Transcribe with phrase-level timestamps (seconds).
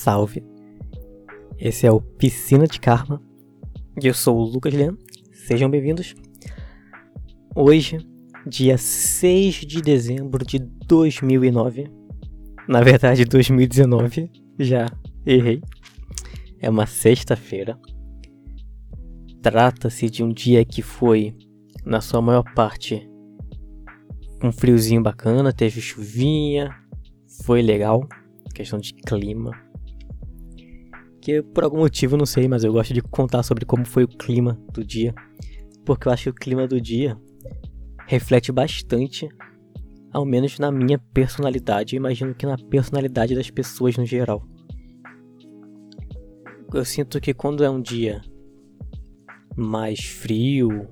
[0.00, 0.44] Salve!
[1.58, 3.20] Esse é o Piscina de Karma
[4.00, 4.96] e eu sou o Lucas Leão.
[5.32, 6.14] Sejam bem-vindos.
[7.52, 7.98] Hoje,
[8.46, 11.90] dia 6 de dezembro de 2009,
[12.68, 14.86] na verdade 2019, já
[15.26, 15.60] errei.
[16.60, 17.76] É uma sexta-feira.
[19.42, 21.34] Trata-se de um dia que foi,
[21.84, 23.10] na sua maior parte,
[24.44, 26.72] um friozinho bacana, teve chuvinha,
[27.44, 28.08] foi legal,
[28.54, 29.66] questão de clima.
[31.28, 34.08] Que por algum motivo não sei, mas eu gosto de contar sobre como foi o
[34.08, 35.14] clima do dia,
[35.84, 37.20] porque eu acho que o clima do dia
[38.06, 39.28] reflete bastante,
[40.10, 44.42] ao menos na minha personalidade, e imagino que na personalidade das pessoas no geral.
[46.72, 48.22] Eu sinto que quando é um dia
[49.54, 50.88] mais frio,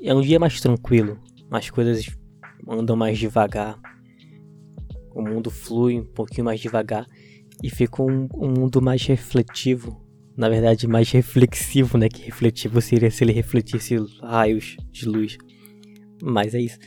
[0.00, 1.18] é um dia mais tranquilo,
[1.50, 2.16] as coisas
[2.68, 3.76] andam mais devagar,
[5.12, 7.04] o mundo flui um pouquinho mais devagar
[7.62, 10.04] e fica um, um mundo mais refletivo.
[10.36, 12.08] Na verdade, mais reflexivo, né?
[12.08, 15.36] Que refletivo seria se ele refletisse raios de luz.
[16.22, 16.78] Mas é isso.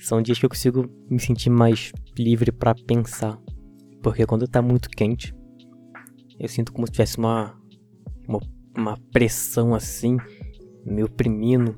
[0.00, 3.38] São dias que eu consigo me sentir mais livre para pensar.
[4.02, 5.34] Porque quando tá muito quente,
[6.40, 7.54] eu sinto como se tivesse uma,
[8.26, 8.40] uma,
[8.76, 10.16] uma pressão assim,
[10.84, 11.76] me oprimindo.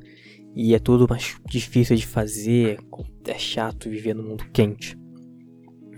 [0.55, 2.79] E é tudo mais difícil de fazer.
[3.27, 4.97] É chato viver no mundo quente.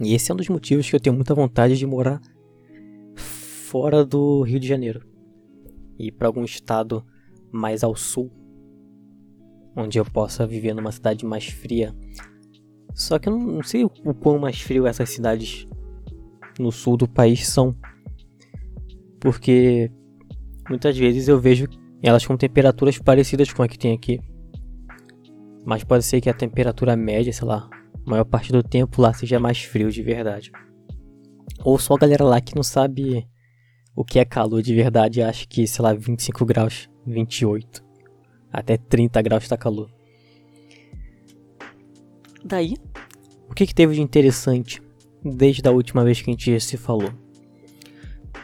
[0.00, 2.20] E esse é um dos motivos que eu tenho muita vontade de morar
[3.14, 5.06] fora do Rio de Janeiro.
[5.98, 7.04] Ir para algum estado
[7.50, 8.30] mais ao sul,
[9.74, 11.94] onde eu possa viver numa cidade mais fria.
[12.94, 15.66] Só que eu não, sei o quão mais frio essas cidades
[16.58, 17.76] no sul do país são.
[19.20, 19.90] Porque
[20.68, 21.66] muitas vezes eu vejo
[22.02, 24.20] elas com temperaturas parecidas com a que tem aqui.
[25.64, 27.68] Mas pode ser que a temperatura média, sei lá,
[28.10, 30.52] maior parte do tempo lá seja mais frio de verdade.
[31.64, 33.26] Ou só a galera lá que não sabe
[33.94, 37.82] o que é calor de verdade acha que, sei lá, 25 graus, 28,
[38.52, 39.90] até 30 graus está calor.
[42.44, 42.74] Daí,
[43.48, 44.80] o que, que teve de interessante
[45.24, 47.10] desde a última vez que a gente se falou?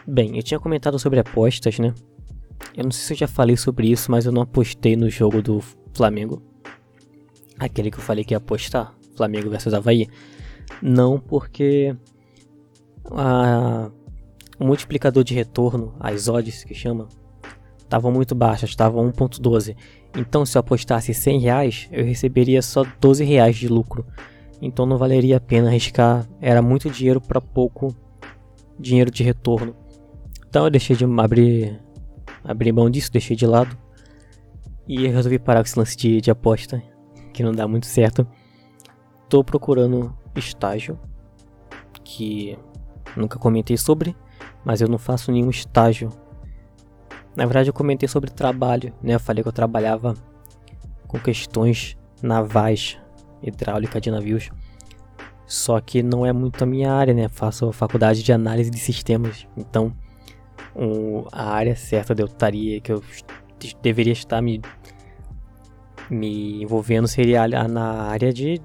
[0.05, 1.93] Bem, eu tinha comentado sobre apostas, né?
[2.75, 5.41] Eu não sei se eu já falei sobre isso, mas eu não apostei no jogo
[5.41, 5.63] do
[5.93, 6.41] Flamengo.
[7.57, 8.93] Aquele que eu falei que ia apostar.
[9.15, 10.07] Flamengo versus Havaí?
[10.81, 11.95] Não, porque
[13.11, 13.89] a,
[14.59, 17.07] o multiplicador de retorno, as odds que chama,
[17.79, 19.75] estavam muito baixas, estavam 1.12.
[20.15, 24.05] Então se eu apostasse 100 reais, eu receberia só 12 reais de lucro.
[24.61, 27.95] Então não valeria a pena arriscar, era muito dinheiro para pouco
[28.79, 29.75] dinheiro de retorno.
[30.47, 31.79] Então eu deixei de abrir,
[32.43, 33.77] abrir mão disso, deixei de lado.
[34.87, 36.83] E resolvi parar com esse lance de, de aposta,
[37.33, 38.27] que não dá muito certo
[39.33, 40.99] estou procurando estágio,
[42.03, 42.55] que
[43.17, 44.15] nunca comentei sobre,
[44.63, 46.09] mas eu não faço nenhum estágio.
[47.35, 49.15] Na verdade, eu comentei sobre trabalho, né?
[49.15, 50.13] Eu falei que eu trabalhava
[51.07, 52.99] com questões navais,
[53.41, 54.51] hidráulica de navios.
[55.47, 57.27] Só que não é muito a minha área, né?
[57.27, 59.47] Faço faculdade de análise de sistemas.
[59.57, 59.91] Então,
[60.75, 63.03] um, a área certa de eu estaria, que eu
[63.81, 64.61] deveria estar me,
[66.07, 68.61] me envolvendo seria na área de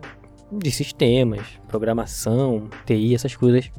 [0.50, 3.70] de sistemas, programação, TI, essas coisas.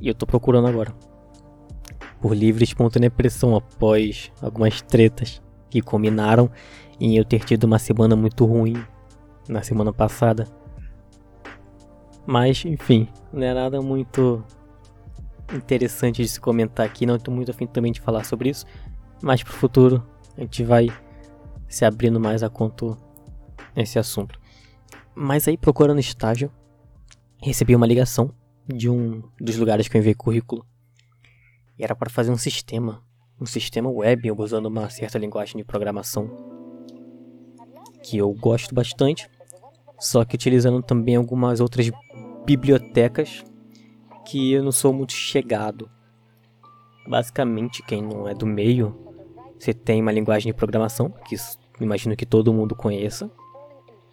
[0.00, 0.92] E eu tô procurando agora.
[2.20, 6.50] Por livre e espontânea pressão após algumas tretas que combinaram
[7.00, 8.76] em eu ter tido uma semana muito ruim
[9.48, 10.46] na semana passada.
[12.26, 14.44] Mas, enfim, não é nada muito
[15.52, 17.06] interessante de se comentar aqui.
[17.06, 18.64] Não estou muito afim também de falar sobre isso.
[19.20, 20.06] Mas pro futuro
[20.36, 20.88] a gente vai
[21.68, 22.96] se abrindo mais a conto
[23.74, 24.41] esse assunto.
[25.14, 26.50] Mas aí, procurando estágio,
[27.40, 28.34] recebi uma ligação
[28.66, 30.64] de um dos lugares que eu enviei currículo.
[31.78, 33.02] E era para fazer um sistema,
[33.40, 36.30] um sistema web usando uma certa linguagem de programação
[38.02, 39.28] que eu gosto bastante,
[39.98, 41.90] só que utilizando também algumas outras
[42.44, 43.44] bibliotecas
[44.26, 45.90] que eu não sou muito chegado.
[47.06, 48.96] Basicamente, quem não é do meio,
[49.58, 51.36] você tem uma linguagem de programação que
[51.80, 53.30] imagino que todo mundo conheça,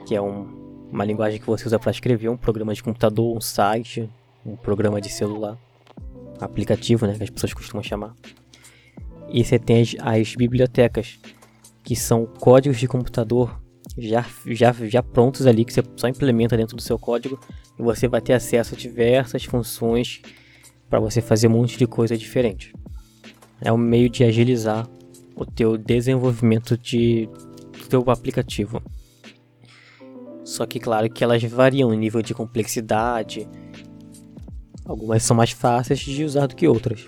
[0.06, 0.59] que é um
[0.92, 4.10] uma linguagem que você usa para escrever um programa de computador, um site,
[4.46, 5.58] um programa de celular,
[6.40, 8.16] aplicativo, né, que as pessoas costumam chamar.
[9.32, 11.20] E você tem as, as bibliotecas,
[11.84, 13.60] que são códigos de computador
[13.98, 17.40] já, já, já prontos ali, que você só implementa dentro do seu código
[17.78, 20.22] e você vai ter acesso a diversas funções
[20.90, 22.74] para você fazer um monte de coisa diferente.
[23.62, 24.88] É um meio de agilizar
[25.36, 27.28] o teu desenvolvimento de,
[27.78, 28.82] do teu aplicativo.
[30.50, 33.48] Só que claro que elas variam em nível de complexidade.
[34.84, 37.08] Algumas são mais fáceis de usar do que outras.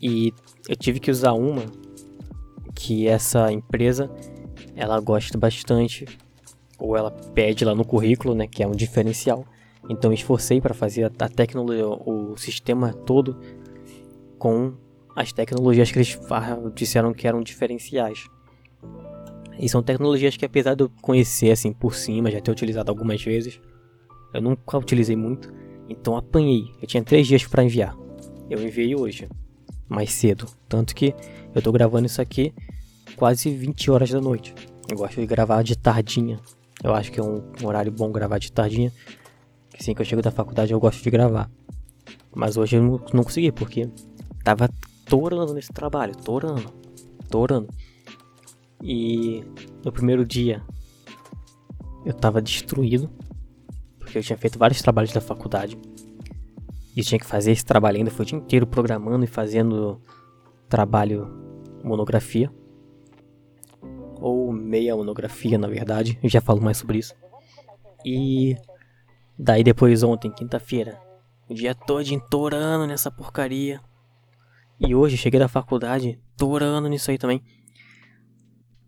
[0.00, 0.32] E
[0.66, 1.64] eu tive que usar uma
[2.74, 4.10] que essa empresa
[4.74, 6.06] ela gosta bastante
[6.78, 9.44] ou ela pede lá no currículo, né, que é um diferencial.
[9.90, 13.38] Então eu esforcei para fazer a tecnologia, o sistema todo
[14.38, 14.72] com
[15.14, 16.18] as tecnologias que eles
[16.74, 18.24] disseram que eram diferenciais.
[19.62, 23.22] E são tecnologias que apesar de eu conhecer assim por cima, já ter utilizado algumas
[23.22, 23.60] vezes,
[24.34, 25.54] eu nunca utilizei muito.
[25.88, 26.64] Então apanhei.
[26.82, 27.96] Eu tinha três dias para enviar.
[28.50, 29.28] Eu enviei hoje,
[29.88, 30.48] mais cedo.
[30.68, 31.14] Tanto que
[31.54, 32.52] eu tô gravando isso aqui
[33.14, 34.52] quase 20 horas da noite.
[34.90, 36.40] Eu gosto de gravar de tardinha.
[36.82, 38.92] Eu acho que é um, horário bom gravar de tardinha.
[39.78, 41.48] Assim que eu chego da faculdade eu gosto de gravar.
[42.34, 43.88] Mas hoje eu não, não consegui, porque
[44.42, 44.68] tava
[45.06, 46.68] torando nesse trabalho, torando,
[47.30, 47.68] torando.
[48.82, 49.44] E
[49.84, 50.62] no primeiro dia
[52.04, 53.08] eu tava destruído,
[53.98, 55.78] porque eu tinha feito vários trabalhos da faculdade.
[56.94, 60.00] E eu tinha que fazer esse trabalho ainda, foi o dia inteiro programando e fazendo
[60.68, 61.28] trabalho
[61.84, 62.52] monografia
[64.20, 66.18] ou meia monografia, na verdade.
[66.22, 67.14] Eu já falo mais sobre isso.
[68.04, 68.56] E
[69.38, 71.00] daí depois ontem, quinta-feira,
[71.48, 73.80] o dia todo entorando nessa porcaria.
[74.80, 77.42] E hoje cheguei da faculdade torando nisso aí também.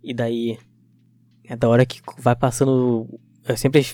[0.05, 0.59] E daí
[1.45, 3.09] é da hora que vai passando,
[3.47, 3.85] é sempre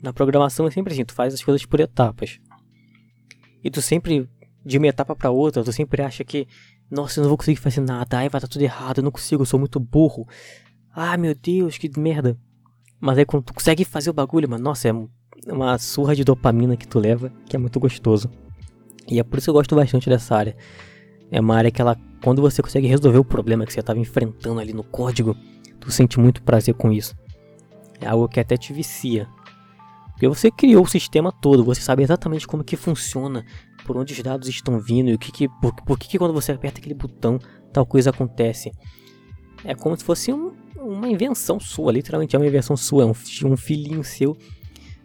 [0.00, 2.38] na programação é sempre assim, tu faz as coisas por etapas.
[3.64, 4.28] E tu sempre
[4.64, 6.46] de uma etapa para outra, tu sempre acha que
[6.88, 9.42] nossa, eu não vou conseguir fazer nada, aí vai estar tudo errado, eu não consigo,
[9.42, 10.26] eu sou muito burro.
[10.94, 12.38] Ah, meu Deus, que merda.
[13.00, 14.92] Mas aí quando tu consegue fazer o bagulho, mano, nossa, é
[15.48, 18.30] uma surra de dopamina que tu leva, que é muito gostoso.
[19.08, 20.56] E é por isso que eu gosto bastante dessa área.
[21.30, 24.60] É uma área que ela, quando você consegue resolver o problema que você estava enfrentando
[24.60, 25.36] ali no código,
[25.86, 27.14] tu sente muito prazer com isso.
[28.00, 29.28] É algo que até te vicia.
[30.10, 33.44] Porque você criou o sistema todo, você sabe exatamente como que funciona,
[33.84, 36.34] por onde os dados estão vindo e o que que, por, por que, que quando
[36.34, 37.38] você aperta aquele botão
[37.72, 38.72] tal coisa acontece.
[39.62, 43.12] É como se fosse um, uma invenção sua, literalmente é uma invenção sua, é um,
[43.44, 44.36] um filhinho seu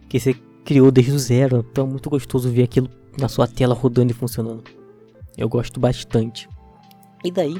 [0.08, 1.64] que você criou desde o zero.
[1.70, 2.88] Então é muito gostoso ver aquilo
[3.18, 4.64] na sua tela rodando e funcionando.
[5.36, 6.48] Eu gosto bastante.
[7.22, 7.56] E daí,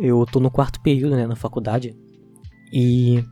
[0.00, 1.94] eu tô no quarto período né, na faculdade
[2.72, 3.22] e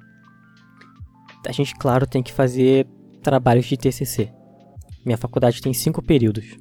[1.47, 2.87] a gente, claro, tem que fazer
[3.23, 4.31] trabalhos de TCC.
[5.05, 6.57] Minha faculdade tem cinco períodos,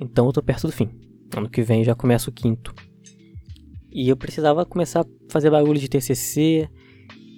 [0.00, 0.90] então eu tô perto do fim.
[1.36, 2.74] Ano que vem já começa o quinto.
[3.90, 6.68] E eu precisava começar a fazer bagulho de TCC.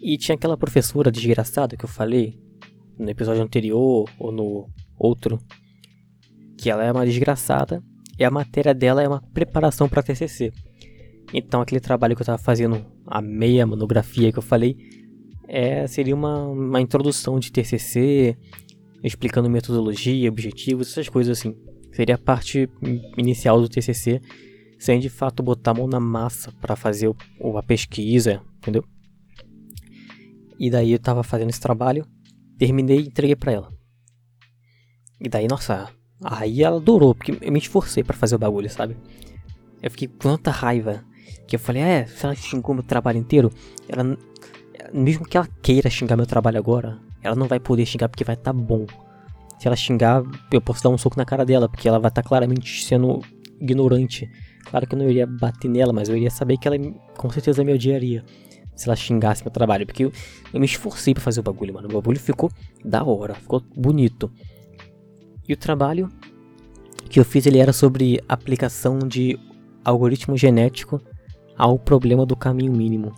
[0.02, 2.38] E tinha aquela professora desgraçada que eu falei
[2.98, 4.68] no episódio anterior ou no
[4.98, 5.38] outro.
[6.58, 7.82] Que ela é uma desgraçada.
[8.18, 10.52] E a matéria dela é uma preparação para TCC.
[11.32, 14.76] Então aquele trabalho que eu estava fazendo, a meia monografia que eu falei,
[15.46, 18.36] é, seria uma, uma introdução de TCC,
[19.02, 21.56] explicando metodologia, objetivos, essas coisas assim.
[21.92, 22.68] Seria a parte
[23.16, 24.20] inicial do TCC
[24.78, 28.82] sem de fato botar a mão na massa para fazer o, a pesquisa, entendeu?
[30.58, 32.06] E daí eu tava fazendo esse trabalho,
[32.58, 33.72] terminei e entreguei para ela.
[35.20, 35.90] E daí, nossa,
[36.22, 38.96] aí ela adorou, porque eu me esforcei para fazer o bagulho, sabe?
[39.82, 41.04] Eu fiquei com tanta raiva
[41.50, 43.50] que eu falei, ah, é, se ela xingou meu trabalho inteiro,
[43.88, 44.16] ela
[44.92, 48.34] mesmo que ela queira xingar meu trabalho agora, ela não vai poder xingar porque vai
[48.34, 48.86] estar tá bom.
[49.58, 52.22] Se ela xingar, eu posso dar um soco na cara dela, porque ela vai estar
[52.22, 53.20] tá claramente sendo
[53.60, 54.28] ignorante
[54.64, 56.76] Claro que eu não iria bater nela, mas eu iria saber que ela
[57.16, 58.24] com certeza me odiaria
[58.74, 59.86] se ela xingasse meu trabalho.
[59.86, 60.12] Porque eu,
[60.52, 61.88] eu me esforcei para fazer o bagulho, mano.
[61.88, 62.50] O bagulho ficou
[62.84, 64.30] da hora, ficou bonito.
[65.48, 66.08] E o trabalho
[67.08, 69.38] que eu fiz ele era sobre aplicação de
[69.84, 71.00] algoritmo genético
[71.60, 73.12] ao problema do caminho mínimo.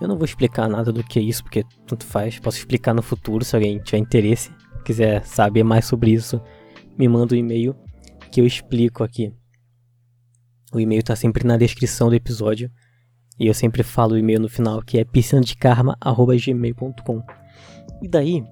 [0.00, 2.38] Eu não vou explicar nada do que é isso, porque tanto faz.
[2.38, 4.50] Posso explicar no futuro se alguém tiver interesse,
[4.84, 6.40] quiser saber mais sobre isso,
[6.96, 7.76] me manda um e-mail
[8.32, 9.34] que eu explico aqui.
[10.72, 12.70] O e-mail tá sempre na descrição do episódio.
[13.38, 17.22] E eu sempre falo o e-mail no final, que é piscinadekarma.gmail.com.
[18.02, 18.42] E daí,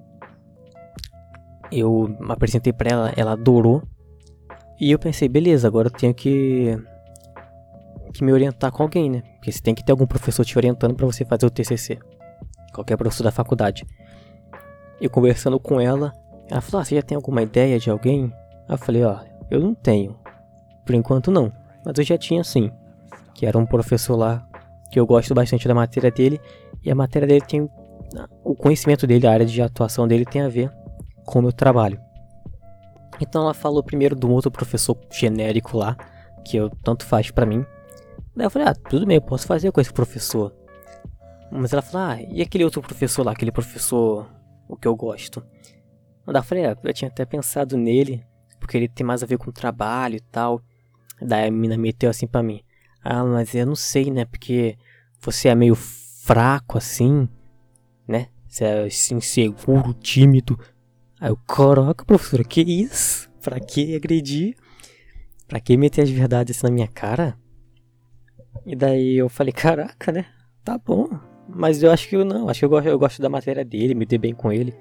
[1.71, 3.81] eu apresentei pra ela, ela adorou.
[4.79, 6.77] E eu pensei, beleza, agora eu tenho que
[8.17, 9.21] que me orientar com alguém, né?
[9.35, 11.99] Porque você tem que ter algum professor te orientando para você fazer o TCC.
[12.73, 13.85] Qualquer professor da faculdade.
[14.99, 16.13] Eu conversando com ela,
[16.49, 18.33] ela falou: ah, você já tem alguma ideia de alguém?
[18.67, 19.19] Eu falei: ó,
[19.49, 20.17] eu não tenho.
[20.85, 21.51] Por enquanto não.
[21.85, 22.71] Mas eu já tinha sim,
[23.33, 24.47] que era um professor lá
[24.91, 26.39] que eu gosto bastante da matéria dele
[26.83, 27.69] e a matéria dele tem
[28.43, 30.71] o conhecimento dele, a área de atuação dele tem a ver
[31.25, 31.99] com o meu trabalho.
[33.19, 35.97] Então ela falou primeiro de um outro professor genérico lá,
[36.45, 37.65] que eu tanto faz para mim.
[38.37, 40.53] Daí eu falei: "Ah, tudo bem, eu posso fazer com esse professor".
[41.51, 44.29] Mas ela falou: "Ah, e aquele outro professor lá, aquele professor
[44.69, 45.43] o que eu gosto?".
[46.25, 48.23] Daí eu falei: ah, eu tinha até pensado nele,
[48.59, 50.61] porque ele tem mais a ver com trabalho e tal.
[51.19, 52.61] Daí a mina meteu assim pra mim.
[53.03, 54.25] Ah, mas eu não sei, né?
[54.25, 54.77] Porque
[55.19, 57.27] você é meio fraco assim,
[58.07, 58.27] né?
[58.47, 60.59] Você é inseguro, tímido.
[61.19, 63.29] Aí eu, caraca, professora, que isso?
[63.41, 64.55] Pra que agredir?
[65.47, 67.37] Pra que meter as verdades assim na minha cara?
[68.65, 70.25] E daí eu falei, caraca, né?
[70.63, 71.09] Tá bom.
[71.47, 73.95] Mas eu acho que eu não, acho que eu gosto, eu gosto da matéria dele,
[73.95, 74.75] me dei bem com ele.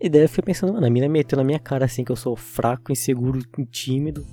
[0.00, 2.16] E daí eu fui pensando, mano, a mina meteu na minha cara assim que eu
[2.16, 3.40] sou fraco, inseguro,
[3.70, 4.24] tímido.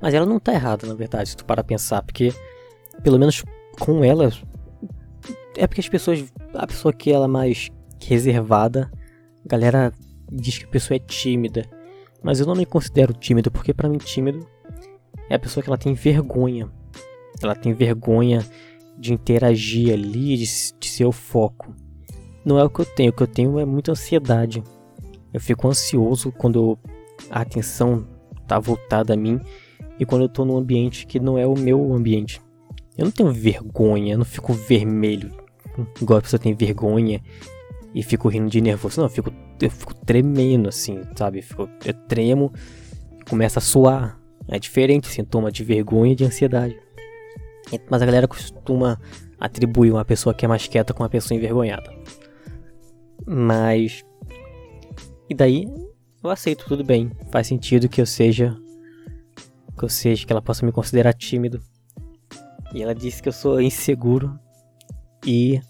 [0.00, 2.32] Mas ela não tá errada, na verdade, se tu para pensar, porque
[3.02, 3.44] pelo menos
[3.78, 4.30] com ela
[5.56, 7.68] é porque as pessoas, a pessoa que ela é mais
[8.00, 8.90] reservada,
[9.44, 9.92] a galera
[10.30, 11.64] diz que a pessoa é tímida.
[12.22, 14.46] Mas eu não me considero tímido, porque para mim tímido
[15.28, 16.70] é a pessoa que ela tem vergonha.
[17.42, 18.44] Ela tem vergonha
[18.98, 20.44] de interagir ali, de,
[20.78, 21.74] de ser o foco.
[22.44, 24.62] Não é o que eu tenho, o que eu tenho é muita ansiedade.
[25.32, 26.78] Eu fico ansioso quando
[27.30, 28.06] a atenção
[28.46, 29.40] tá voltada a mim
[30.00, 32.40] e quando eu tô num ambiente que não é o meu ambiente.
[32.96, 35.30] Eu não tenho vergonha, eu não fico vermelho,
[36.00, 37.22] igual a pessoa tem vergonha
[37.94, 39.00] e fico rindo de nervoso.
[39.00, 41.38] Não, eu fico, eu fico tremendo assim, sabe?
[41.38, 42.52] Eu, fico, eu tremo
[43.28, 44.18] começa a suar.
[44.48, 46.78] É diferente sintoma de vergonha e de ansiedade.
[47.90, 49.00] Mas a galera costuma
[49.38, 51.92] atribuir uma pessoa que é mais quieta com uma pessoa envergonhada.
[53.26, 54.04] Mas.
[55.28, 55.66] E daí
[56.22, 57.12] eu aceito, tudo bem.
[57.30, 58.56] Faz sentido que eu seja.
[59.78, 61.60] Que eu seja, que ela possa me considerar tímido.
[62.74, 64.38] E ela disse que eu sou inseguro
[65.24, 65.60] e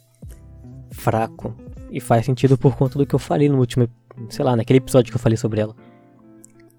[0.90, 1.54] fraco.
[1.90, 3.88] E faz sentido por conta do que eu falei no último.
[4.30, 5.76] Sei lá, naquele episódio que eu falei sobre ela.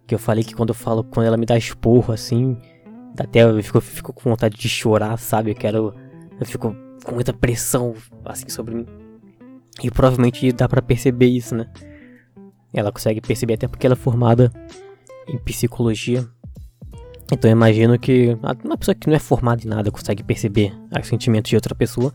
[0.07, 2.57] Que eu falei que quando eu falo, quando ela me dá esporro assim,
[3.17, 5.51] até eu fico, fico com vontade de chorar, sabe?
[5.51, 5.93] Eu quero.
[6.39, 8.85] Eu fico com muita pressão assim sobre mim.
[9.81, 11.69] E provavelmente dá para perceber isso, né?
[12.73, 14.51] Ela consegue perceber até porque ela é formada
[15.27, 16.27] em psicologia.
[17.31, 21.07] Então eu imagino que uma pessoa que não é formada em nada consegue perceber os
[21.07, 22.13] sentimentos de outra pessoa,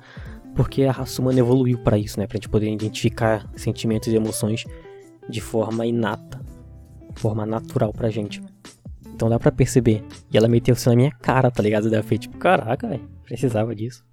[0.55, 2.27] porque a raça humana evoluiu para isso, né?
[2.27, 4.65] Pra gente poder identificar sentimentos e emoções
[5.29, 6.41] de forma inata,
[7.15, 8.43] forma natural pra gente.
[9.15, 10.03] Então dá pra perceber.
[10.33, 11.89] E ela meteu isso na minha cara, tá ligado?
[11.89, 14.05] Daí eu tipo, caraca, velho, precisava disso.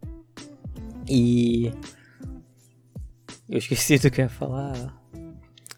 [1.10, 1.72] E.
[3.50, 4.74] Eu esqueci do que eu ia falar.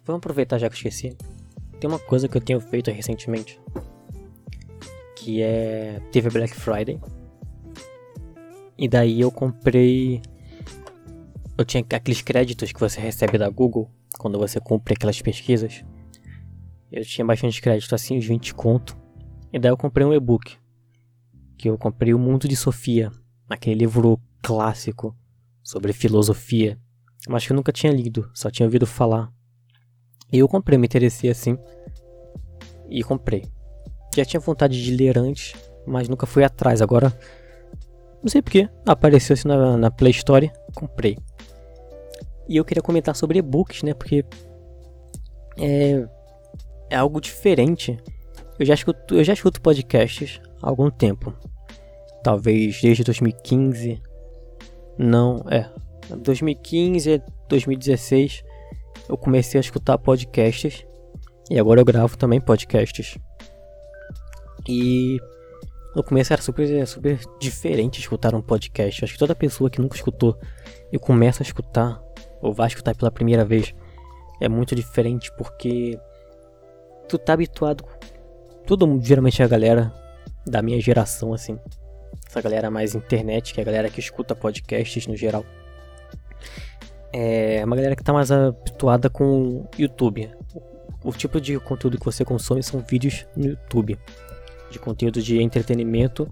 [0.06, 1.18] Vamos aproveitar já que eu esqueci.
[1.80, 3.60] Tem uma coisa que eu tenho feito recentemente.
[5.16, 6.02] Que é.
[6.12, 7.00] Teve Black Friday.
[8.78, 10.22] E daí eu comprei.
[11.58, 15.84] Eu tinha aqueles créditos que você recebe da Google quando você compra aquelas pesquisas.
[16.92, 19.03] Eu tinha bastante crédito assim, uns 20 conto.
[19.54, 20.58] E daí eu comprei um e-book.
[21.58, 23.10] Que eu comprei O Mundo de Sofia.
[23.48, 25.16] Aquele livro clássico
[25.62, 26.78] sobre filosofia
[27.28, 29.32] mas que eu nunca tinha lido, só tinha ouvido falar.
[30.32, 31.58] E eu comprei, me interessei assim.
[32.90, 33.46] E comprei.
[34.16, 35.54] Já tinha vontade de ler antes,
[35.86, 36.82] mas nunca fui atrás.
[36.82, 37.18] Agora,
[38.22, 41.18] não sei porquê, apareceu assim na, na Play Store, comprei.
[42.48, 43.94] E eu queria comentar sobre e-books, né?
[43.94, 44.26] Porque
[45.58, 46.06] é,
[46.90, 47.98] é algo diferente.
[48.60, 51.34] Eu já, escuto, eu já escuto podcasts há algum tempo.
[52.24, 54.02] Talvez desde 2015.
[54.98, 55.70] Não, é.
[56.18, 58.44] 2015 2016
[59.08, 60.86] eu comecei a escutar podcasts
[61.50, 63.18] e agora eu gravo também podcasts.
[64.68, 65.20] E
[65.96, 69.04] no começo era super, super diferente escutar um podcast.
[69.04, 70.38] Acho que toda pessoa que nunca escutou
[70.92, 72.02] e começa a escutar
[72.42, 73.76] ou vai escutar pela primeira vez
[74.40, 76.00] é muito diferente porque
[77.08, 77.84] tu tá habituado.
[78.70, 79.94] Mundo, geralmente é a galera
[80.46, 81.60] da minha geração, assim.
[82.28, 85.46] Essa galera mais internet, que é a galera que escuta podcasts no geral
[87.14, 90.30] é uma galera que está mais habituada com YouTube.
[91.04, 94.00] O tipo de conteúdo que você consome são vídeos no YouTube,
[94.72, 96.28] de conteúdo de entretenimento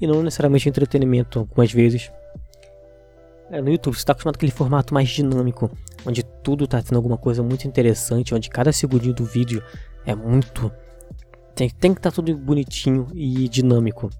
[0.00, 2.10] e não necessariamente entretenimento, algumas vezes.
[3.50, 5.70] É, no YouTube você está acostumado com aquele formato mais dinâmico,
[6.04, 9.62] onde tudo está tendo alguma coisa muito interessante, onde cada segundinho do vídeo
[10.04, 10.72] é muito.
[11.56, 14.10] Tem, tem que estar tá tudo bonitinho e dinâmico.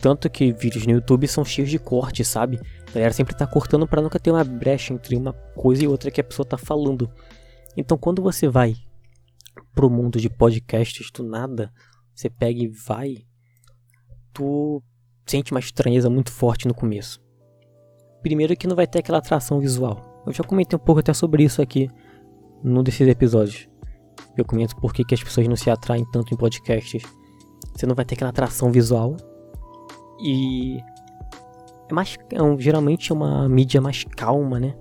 [0.00, 2.60] Tanto que vídeos no YouTube são cheios de cortes, sabe?
[2.88, 6.10] A galera sempre tá cortando para nunca ter uma brecha entre uma coisa e outra
[6.10, 7.08] que a pessoa tá falando.
[7.76, 8.74] Então quando você vai
[9.72, 11.72] pro mundo de podcasts do nada,
[12.12, 13.18] você pega e vai,
[14.32, 14.82] tu
[15.24, 17.22] sente uma estranheza muito forte no começo.
[18.20, 20.22] Primeiro que não vai ter aquela atração visual.
[20.26, 21.88] Eu já comentei um pouco até sobre isso aqui
[22.62, 23.68] num desses episódios.
[24.36, 27.02] Eu comento por que as pessoas não se atraem tanto em podcasts.
[27.74, 29.16] Você não vai ter aquela atração visual
[30.20, 30.78] e
[31.88, 34.74] é mais, é um, geralmente é uma mídia mais calma, né?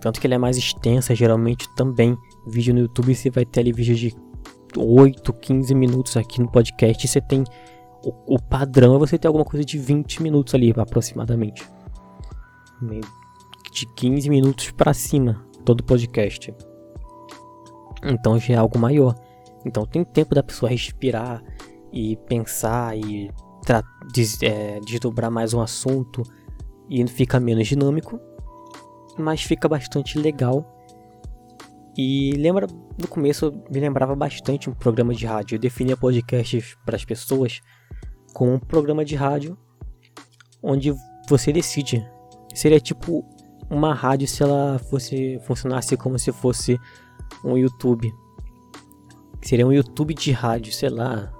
[0.00, 2.16] Tanto que ele é mais extensa, geralmente também.
[2.46, 4.16] Vídeo no YouTube você vai ter ali vídeos de
[4.76, 7.44] 8, 15 minutos aqui no podcast, você tem.
[8.02, 11.62] O, o padrão é você ter alguma coisa de 20 minutos ali aproximadamente.
[13.72, 16.54] De 15 minutos para cima, todo podcast.
[18.02, 19.14] Então já é algo maior.
[19.64, 21.42] Então tem tempo da pessoa respirar
[21.92, 23.30] e pensar e
[24.12, 26.22] des é, desdobrar mais um assunto
[26.88, 28.18] e fica menos dinâmico,
[29.18, 30.76] mas fica bastante legal.
[31.96, 32.66] E lembra
[32.98, 35.56] no começo me lembrava bastante um programa de rádio.
[35.56, 37.60] Eu definia podcasts para as pessoas
[38.32, 39.56] como um programa de rádio
[40.62, 40.94] onde
[41.28, 42.04] você decide.
[42.54, 43.24] Seria tipo
[43.70, 46.78] uma rádio se ela fosse funcionasse como se fosse
[47.44, 48.12] um YouTube.
[49.40, 51.32] Seria um YouTube de rádio, sei lá.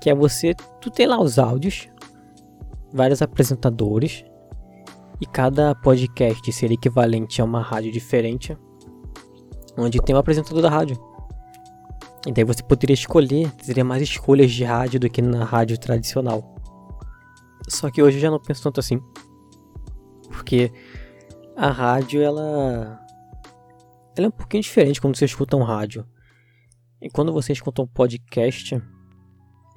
[0.00, 1.88] Que é você, tu tem lá os áudios,
[2.92, 4.24] vários apresentadores,
[5.20, 8.56] e cada podcast seria equivalente a uma rádio diferente,
[9.76, 10.96] onde tem um apresentador da rádio.
[12.26, 16.56] E daí você poderia escolher, teria mais escolhas de rádio do que na rádio tradicional.
[17.68, 19.00] Só que hoje eu já não penso tanto assim.
[20.28, 20.72] Porque
[21.56, 23.00] a rádio, ela.
[24.16, 26.06] Ela é um pouquinho diferente quando você escuta um rádio.
[27.00, 28.82] E quando você escuta um podcast,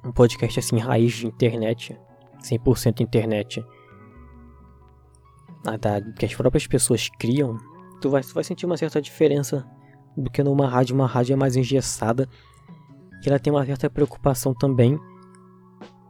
[0.04, 1.98] um podcast assim, raiz de internet,
[2.42, 3.64] 100% internet,
[6.18, 7.58] que as próprias pessoas criam,
[8.00, 9.66] tu vai, tu vai sentir uma certa diferença
[10.16, 10.94] do que numa rádio.
[10.94, 12.28] Uma rádio é mais engessada,
[13.22, 14.98] que ela tem uma certa preocupação também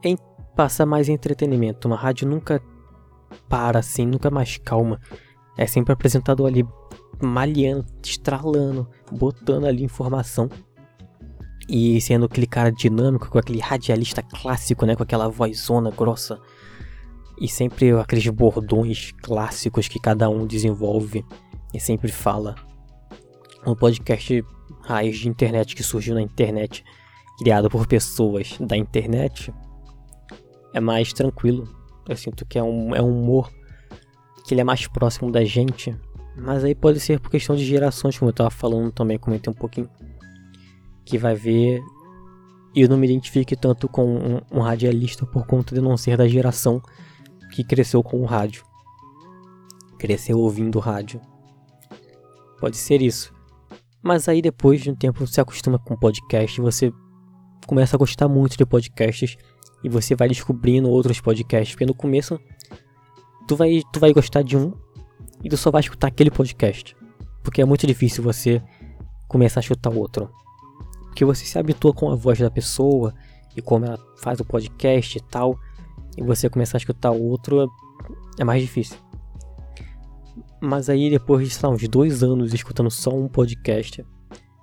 [0.05, 0.17] em
[0.55, 1.89] passar mais entretenimento.
[1.89, 2.63] Uma rádio nunca
[3.49, 5.01] para assim, nunca mais calma.
[5.61, 6.67] É sempre apresentado ali
[7.21, 10.49] malhando, estralando, botando ali informação.
[11.69, 14.97] E sendo aquele cara dinâmico, com aquele radialista clássico, né?
[14.97, 16.41] Com aquela vozona grossa.
[17.39, 21.27] E sempre aqueles bordões clássicos que cada um desenvolve
[21.75, 22.55] e sempre fala.
[23.67, 24.43] Um podcast
[24.81, 26.83] raiz de internet que surgiu na internet,
[27.39, 29.53] criado por pessoas da internet,
[30.73, 31.69] é mais tranquilo.
[32.09, 33.51] Eu sinto que é um, é um humor
[34.51, 35.97] que ele é mais próximo da gente.
[36.37, 39.55] Mas aí pode ser por questão de gerações, como eu tava falando também, comentei um
[39.55, 39.89] pouquinho
[41.05, 41.81] que vai ver.
[42.75, 46.27] Eu não me identifique tanto com um, um radialista por conta de não ser da
[46.27, 46.83] geração
[47.53, 48.65] que cresceu com o rádio.
[49.97, 51.21] Cresceu ouvindo rádio.
[52.59, 53.33] Pode ser isso.
[54.03, 56.93] Mas aí depois de um tempo você acostuma com podcast, você
[57.69, 59.37] começa a gostar muito de podcasts
[59.85, 62.37] e você vai descobrindo outros podcasts, porque no começo
[63.51, 64.73] tu vai tu vai gostar de um
[65.43, 66.97] e tu só vai escutar aquele podcast,
[67.43, 68.63] porque é muito difícil você
[69.27, 70.31] começar a escutar outro
[71.17, 73.13] que você se habitua com a voz da pessoa
[73.57, 75.59] e como ela faz o podcast e tal,
[76.17, 77.69] e você começar a escutar outro
[78.39, 78.97] é mais difícil.
[80.61, 84.07] Mas aí depois de, sei lá, uns dois anos escutando só um podcast,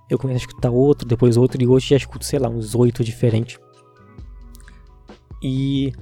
[0.08, 3.04] eu começo a escutar outro, depois outro, e hoje já escuto, sei lá, uns oito
[3.04, 3.58] diferentes.
[5.42, 5.92] E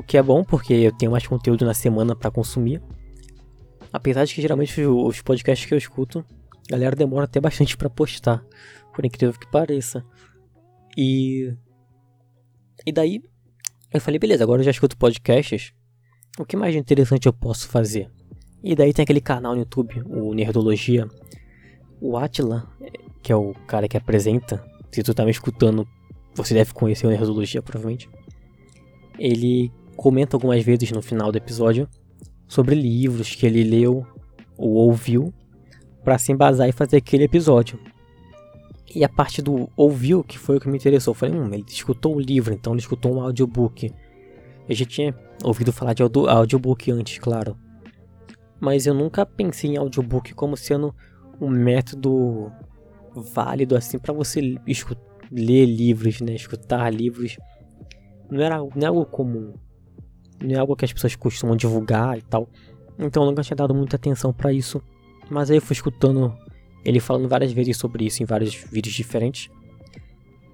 [0.00, 2.82] o que é bom, porque eu tenho mais conteúdo na semana para consumir.
[3.92, 6.24] Apesar de que geralmente os podcasts que eu escuto,
[6.68, 8.42] a galera demora até bastante para postar
[8.94, 10.04] por incrível que pareça.
[10.96, 11.54] E.
[12.86, 13.22] E daí,
[13.92, 15.74] eu falei, beleza, agora eu já escuto podcasts.
[16.38, 18.10] O que mais interessante eu posso fazer?
[18.64, 21.06] E daí tem aquele canal no YouTube, o Nerdologia.
[22.00, 22.70] O Atila,
[23.22, 25.86] que é o cara que apresenta, se tu tá me escutando,
[26.34, 28.08] você deve conhecer o Nerdologia, provavelmente.
[29.18, 31.86] Ele comenta algumas vezes no final do episódio
[32.48, 34.06] sobre livros que ele leu
[34.56, 35.30] ou ouviu
[36.02, 37.78] para se embasar e fazer aquele episódio.
[38.94, 41.12] E a parte do ouviu, que foi o que me interessou.
[41.12, 43.92] Eu falei, hum, ele escutou o livro, então ele escutou um audiobook.
[44.66, 47.54] Eu já tinha ouvido falar de audio, audiobook antes, claro.
[48.58, 50.94] Mas eu nunca pensei em audiobook como sendo
[51.38, 52.50] um método
[53.14, 54.40] válido assim para você
[55.30, 56.32] ler livros, né?
[56.32, 57.36] Escutar livros.
[58.30, 59.52] Não era não é algo comum.
[60.42, 62.48] Não é algo que as pessoas costumam divulgar e tal.
[62.98, 64.82] Então eu nunca tinha dado muita atenção para isso.
[65.30, 66.36] Mas aí eu fui escutando
[66.84, 69.50] ele falando várias vezes sobre isso em vários vídeos diferentes.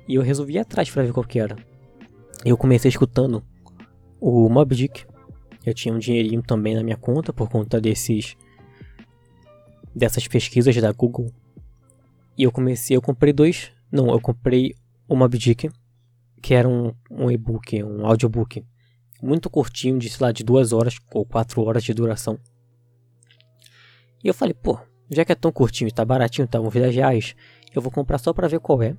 [0.09, 1.57] E eu resolvi ir atrás para ver qual que era.
[2.45, 3.43] Eu comecei escutando
[4.21, 5.05] o Mob Dick.
[5.65, 8.37] Eu tinha um dinheirinho também na minha conta por conta desses
[9.95, 11.33] dessas pesquisas da Google.
[12.37, 14.75] E eu comecei, eu comprei dois, não, eu comprei
[15.09, 15.71] o Mob Dick,
[16.43, 18.63] que era um, um e-book, um audiobook
[19.27, 22.39] muito curtinho, de sei lá, de duas horas ou quatro horas de duração.
[24.23, 24.79] E eu falei, pô,
[25.11, 27.35] já que é tão curtinho tá baratinho, tá uns 10 reais,
[27.75, 28.97] eu vou comprar só pra ver qual é.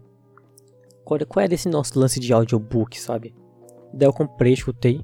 [1.04, 3.34] Qual, qual é desse nosso lance de audiobook, sabe?
[3.94, 5.02] Daí eu comprei, escutei.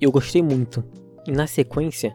[0.00, 0.84] Eu gostei muito.
[1.26, 2.14] E na sequência,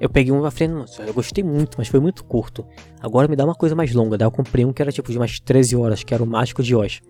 [0.00, 2.66] eu peguei um e falei, nossa, eu gostei muito, mas foi muito curto.
[3.00, 4.16] Agora me dá uma coisa mais longa.
[4.16, 6.62] Daí eu comprei um que era tipo de umas 13 horas, que era o Mágico
[6.62, 7.00] de Oz.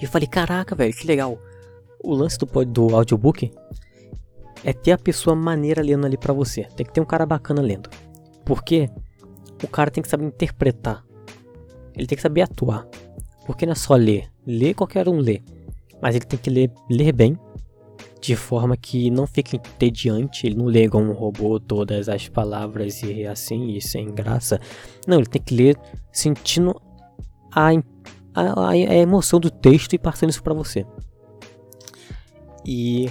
[0.00, 1.38] E eu falei, caraca, velho, que legal.
[2.02, 3.50] O lance do, do audiobook
[4.64, 6.64] é ter a pessoa maneira lendo ali pra você.
[6.76, 7.88] Tem que ter um cara bacana lendo.
[8.44, 8.88] Porque
[9.62, 11.04] o cara tem que saber interpretar.
[11.94, 12.86] Ele tem que saber atuar.
[13.46, 14.28] Porque não é só ler.
[14.46, 15.42] Ler qualquer um lê.
[16.00, 17.38] Mas ele tem que ler, ler bem
[18.20, 23.02] de forma que não fique entediante, ele não lê igual um robô todas as palavras
[23.02, 24.60] e assim, e sem graça.
[25.06, 25.76] Não, ele tem que ler
[26.12, 26.78] sentindo
[27.50, 27.70] a,
[28.34, 30.84] a, a emoção do texto e passando isso para você.
[32.64, 33.10] E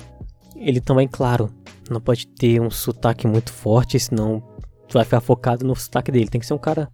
[0.56, 1.50] ele também, claro,
[1.90, 4.44] não pode ter um sotaque muito forte, senão
[4.88, 6.30] tu vai ficar focado no sotaque dele.
[6.30, 6.90] Tem que ser um cara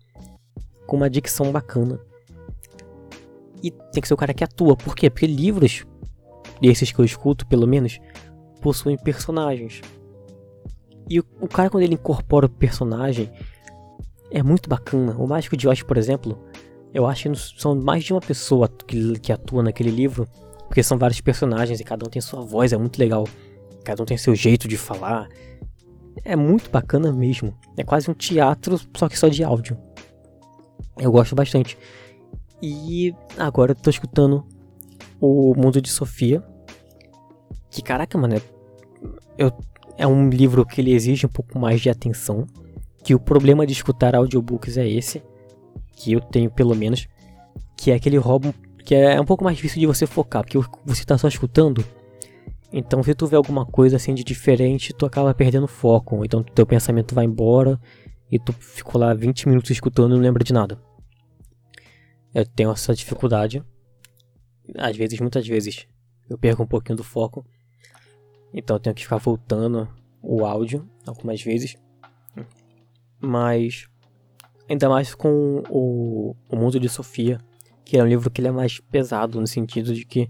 [0.85, 1.99] com uma dicção bacana.
[3.63, 4.75] E tem que ser o um cara que atua.
[4.75, 5.09] Por quê?
[5.09, 5.85] Porque livros
[6.61, 7.99] desses que eu escuto, pelo menos,
[8.61, 9.81] possuem personagens.
[11.09, 13.31] E o, o cara, quando ele incorpora o personagem,
[14.31, 15.15] é muito bacana.
[15.17, 16.37] O Mágico de Oz, por exemplo,
[16.93, 20.27] eu acho que são mais de uma pessoa que, que atua naquele livro,
[20.67, 23.27] porque são vários personagens e cada um tem sua voz, é muito legal.
[23.83, 25.29] Cada um tem seu jeito de falar.
[26.23, 27.55] É muito bacana mesmo.
[27.77, 29.77] É quase um teatro, só que só de áudio.
[30.97, 31.77] Eu gosto bastante.
[32.61, 34.43] E agora eu tô escutando
[35.19, 36.43] o Mundo de Sofia.
[37.69, 38.41] Que caraca, mano, é,
[39.37, 39.51] eu,
[39.97, 42.47] é um livro que ele exige um pouco mais de atenção.
[43.03, 45.21] Que o problema de escutar audiobooks é esse.
[45.95, 47.07] Que eu tenho pelo menos.
[47.77, 48.53] Que é aquele roubo.
[48.85, 50.43] Que é um pouco mais difícil de você focar.
[50.43, 51.83] Porque você tá só escutando.
[52.71, 56.23] Então se tu vê alguma coisa assim de diferente, tu acaba perdendo foco.
[56.23, 57.79] Então teu pensamento vai embora.
[58.31, 60.79] E tu ficou lá 20 minutos escutando e não lembra de nada.
[62.33, 63.63] Eu tenho essa dificuldade
[64.77, 65.87] às vezes, muitas vezes,
[66.29, 67.45] eu perco um pouquinho do foco.
[68.53, 69.87] Então eu tenho que ficar voltando
[70.21, 71.77] o áudio algumas vezes.
[73.19, 73.87] Mas
[74.69, 77.39] ainda mais com o, o Mundo de Sofia,
[77.85, 80.29] que é um livro que ele é mais pesado no sentido de que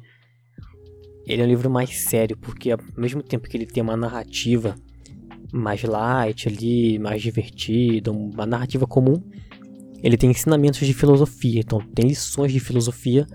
[1.25, 4.75] ele é um livro mais sério, porque ao mesmo tempo que ele tem uma narrativa
[5.51, 9.23] mais light ali, mais divertida, uma narrativa comum,
[10.03, 13.25] ele tem ensinamentos de filosofia, então tem lições de filosofia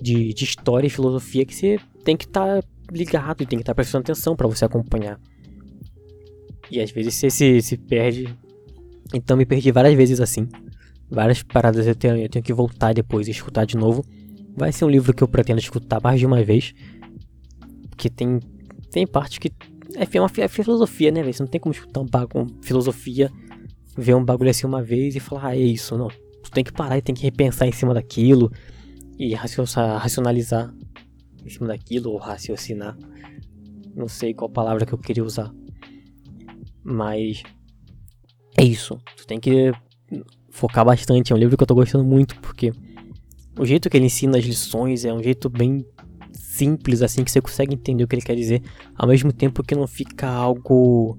[0.00, 3.62] de, de história e filosofia que você tem que estar tá ligado e tem que
[3.62, 5.18] estar tá prestando atenção para você acompanhar.
[6.70, 8.34] E às vezes você se, se perde.
[9.14, 10.48] Então me perdi várias vezes assim.
[11.12, 14.02] Várias paradas eu tenho, eu tenho que voltar depois e escutar de novo.
[14.56, 16.72] Vai ser um livro que eu pretendo escutar mais de uma vez.
[17.90, 18.40] Porque tem,
[18.90, 19.52] tem parte que.
[19.94, 21.34] É, uma, é filosofia, né, velho?
[21.34, 23.30] Você não tem como escutar um bagulho, filosofia,
[23.94, 25.98] ver um bagulho assim uma vez e falar, ah, é isso.
[25.98, 26.08] Não.
[26.08, 28.50] Tu tem que parar e tem que repensar em cima daquilo
[29.18, 30.74] e racionalizar
[31.44, 32.96] em cima daquilo, ou raciocinar.
[33.94, 35.52] Não sei qual palavra que eu queria usar.
[36.82, 37.42] Mas
[38.56, 38.98] é isso.
[39.14, 39.72] Tu tem que
[40.52, 41.32] focar bastante.
[41.32, 42.72] É um livro que eu tô gostando muito, porque
[43.58, 45.84] o jeito que ele ensina as lições é um jeito bem
[46.32, 48.62] simples, assim, que você consegue entender o que ele quer dizer,
[48.94, 51.18] ao mesmo tempo que não fica algo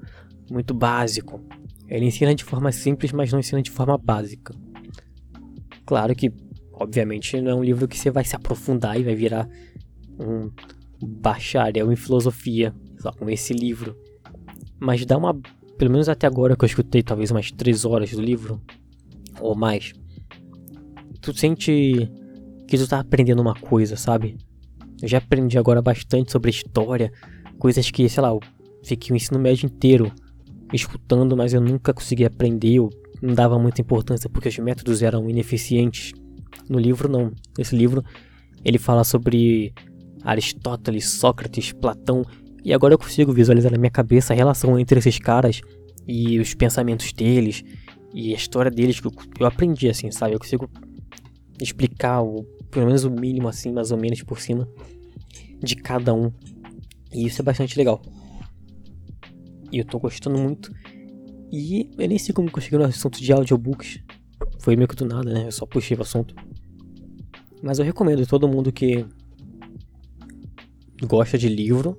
[0.49, 1.41] muito básico.
[1.89, 4.55] Ele ensina de forma simples, mas não ensina de forma básica.
[5.85, 6.31] Claro que
[6.73, 9.47] Obviamente não é um livro que você vai se aprofundar e vai virar
[10.19, 10.49] um
[11.01, 13.95] bacharel em filosofia, só com esse livro.
[14.79, 15.39] Mas dá uma.
[15.77, 18.61] Pelo menos até agora que eu escutei talvez umas 3 horas do livro,
[19.43, 19.93] ou mais.
[21.21, 22.09] Tu sente
[22.67, 24.37] que tu tá aprendendo uma coisa, sabe?
[25.01, 27.11] Eu já aprendi agora bastante sobre história,
[27.59, 28.39] coisas que, sei lá, eu
[28.83, 30.11] fiquei o ensino médio inteiro
[30.71, 32.89] escutando, mas eu nunca consegui aprender, eu
[33.21, 36.13] não dava muita importância porque os métodos eram ineficientes.
[36.69, 37.31] No livro não.
[37.57, 38.03] Esse livro
[38.63, 39.73] ele fala sobre
[40.23, 42.25] Aristóteles, Sócrates, Platão
[42.63, 45.61] e agora eu consigo visualizar na minha cabeça a relação entre esses caras
[46.07, 47.63] e os pensamentos deles
[48.13, 50.35] e a história deles que eu, eu aprendi assim, sabe?
[50.35, 50.69] Eu consigo
[51.59, 54.67] explicar o, pelo menos o mínimo assim, mais ou menos por cima
[55.59, 56.31] de cada um.
[57.11, 58.01] E isso é bastante legal.
[59.71, 60.71] E eu tô gostando muito.
[61.51, 63.99] E eu nem sei como consegui no assunto de audiobooks.
[64.59, 65.47] Foi meio que do nada, né?
[65.47, 66.35] Eu só puxei o assunto.
[67.61, 69.05] Mas eu recomendo todo mundo que
[71.05, 71.97] gosta de livro,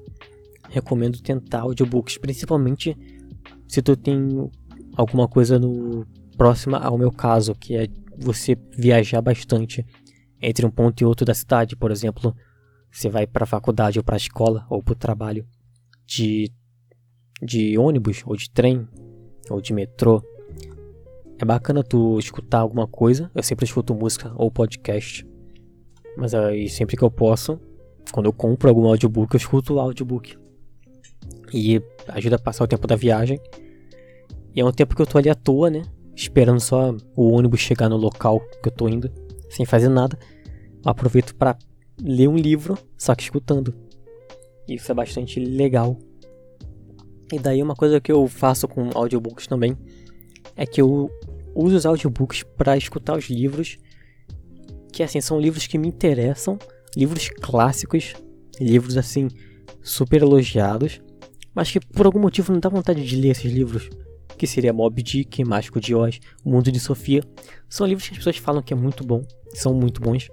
[0.69, 2.97] recomendo tentar audiobooks, principalmente
[3.67, 4.51] se tu tem
[4.97, 9.85] alguma coisa no próxima ao meu caso, que é você viajar bastante
[10.41, 12.35] entre um ponto e outro da cidade, por exemplo,
[12.91, 15.47] você vai para a faculdade ou para a escola ou para o trabalho
[16.07, 16.51] de
[17.43, 18.89] de ônibus ou de trem
[19.51, 20.23] ou de metrô.
[21.39, 23.31] É bacana tu escutar alguma coisa.
[23.35, 25.27] Eu sempre escuto música ou podcast
[26.17, 27.61] mas aí sempre que eu posso,
[28.13, 30.37] quando eu compro algum audiobook, eu escuto o audiobook.
[31.53, 33.41] E ajuda a passar o tempo da viagem.
[34.55, 35.83] E é um tempo que eu tô ali à toa, né?
[36.15, 39.11] Esperando só o ônibus chegar no local que eu tô indo,
[39.51, 40.19] sem fazer nada.
[40.85, 41.59] Aproveito para
[42.01, 43.75] ler um livro, só que escutando.
[44.69, 45.99] Isso é bastante legal.
[47.33, 49.77] E daí uma coisa que eu faço com audiobooks também
[50.55, 51.11] é que eu
[51.55, 53.79] uso os audiobooks para escutar os livros
[54.93, 56.57] que assim são livros que me interessam,
[56.97, 58.15] livros clássicos,
[58.61, 59.29] livros assim
[59.83, 61.01] super elogiados,
[61.53, 63.91] mas que por algum motivo não dá vontade de ler esses livros,
[64.37, 67.23] que seria Mob Dick, Mágico de Oz, O Mundo de Sofia.
[67.69, 69.23] São livros que as pessoas falam que é muito bom,
[69.55, 70.29] são muito bons.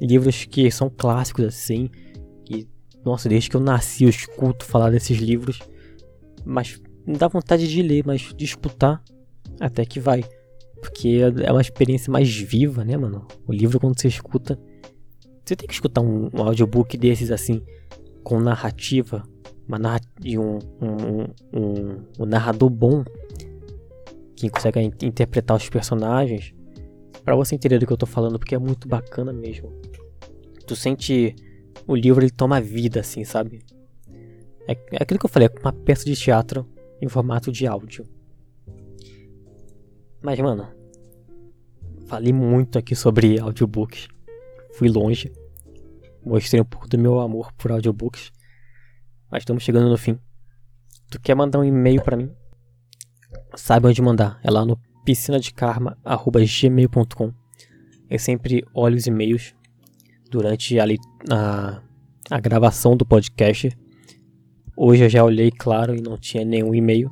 [0.00, 1.88] Livros que são clássicos assim,
[2.48, 2.66] e
[3.04, 5.60] nossa, desde que eu nasci eu escuto falar desses livros,
[6.44, 9.02] mas não dá vontade de ler, mas de escutar
[9.60, 10.24] até que vai.
[10.80, 13.26] Porque é uma experiência mais viva, né, mano?
[13.46, 14.58] O livro, quando você escuta.
[15.44, 17.62] Você tem que escutar um, um audiobook desses assim,
[18.22, 19.22] com narrativa,
[19.66, 23.04] uma e um, um, um, um, narrador bom
[24.36, 26.54] que consegue interpretar os personagens
[27.24, 29.72] para você entender do que eu tô falando, porque é muito bacana mesmo.
[30.66, 31.34] Tu sente
[31.86, 33.62] o livro ele toma vida assim, sabe?
[34.66, 36.66] É, é aquilo que eu falei, é uma peça de teatro
[37.00, 38.06] em formato de áudio.
[40.22, 40.68] Mas, mano,
[42.06, 44.08] falei muito aqui sobre audiobooks.
[44.72, 45.30] Fui longe.
[46.24, 48.32] Mostrei um pouco do meu amor por audiobooks.
[49.34, 50.16] Mas estamos chegando no fim.
[51.10, 52.30] Tu quer mandar um e-mail para mim?
[53.56, 54.38] Sabe onde mandar.
[54.44, 57.32] É lá no piscinadekarma.gmail.com
[58.08, 59.52] Eu sempre olho os e-mails
[60.30, 60.84] durante a,
[61.32, 61.82] a,
[62.30, 63.76] a gravação do podcast.
[64.76, 67.10] Hoje eu já olhei, claro, e não tinha nenhum e-mail.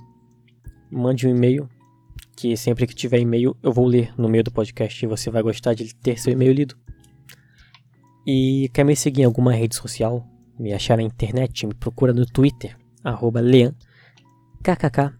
[0.93, 1.69] Mande um e-mail
[2.37, 5.43] que sempre que tiver e-mail eu vou ler no meio do podcast e você vai
[5.43, 6.77] gostar de ter seu e-mail lido.
[8.25, 10.32] E quer me seguir em alguma rede social?
[10.59, 11.67] Me achar na internet?
[11.67, 13.75] Me procura no Twitter, arroba lean,
[14.63, 15.13] kkk,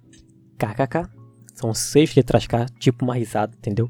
[0.59, 1.09] kkk.
[1.55, 3.89] São seis letras K, tipo uma risada, entendeu?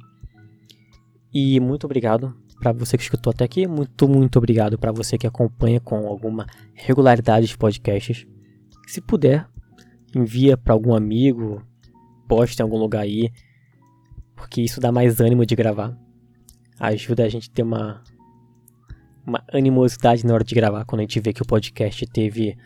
[1.33, 3.67] E muito obrigado para você que escutou até aqui.
[3.67, 8.27] Muito, muito obrigado para você que acompanha com alguma regularidade os podcasts.
[8.87, 9.49] Se puder,
[10.15, 11.63] envia para algum amigo,
[12.29, 13.31] posta em algum lugar aí,
[14.37, 15.97] porque isso dá mais ânimo de gravar.
[16.79, 18.03] Ajuda a gente a ter uma,
[19.27, 22.57] uma animosidade na hora de gravar, quando a gente vê que o podcast teve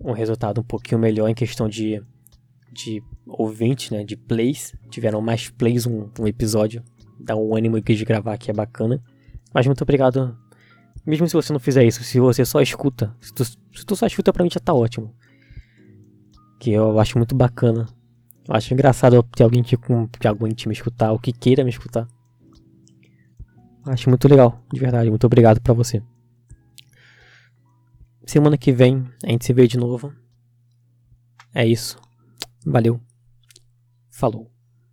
[0.00, 2.02] um resultado um pouquinho melhor em questão de,
[2.72, 4.74] de ouvintes, né, de plays.
[4.90, 6.82] Tiveram mais plays um, um episódio.
[7.18, 9.02] Dá um ânimo de gravar que é bacana.
[9.54, 10.36] Mas muito obrigado.
[11.06, 14.06] Mesmo se você não fizer isso, se você só escuta, se tu, se tu só
[14.06, 15.14] escuta pra mim já tá ótimo.
[16.60, 17.86] Que eu acho muito bacana
[18.48, 19.76] eu acho engraçado ter alguém que,
[20.18, 22.08] que aguente me escutar, ou que queira me escutar.
[23.84, 25.10] Acho muito legal, de verdade.
[25.10, 26.02] Muito obrigado pra você.
[28.24, 30.12] Semana que vem a gente se vê de novo.
[31.54, 31.98] É isso.
[32.64, 33.00] Valeu.
[34.10, 34.51] Falou.